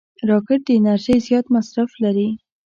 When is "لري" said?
2.03-2.29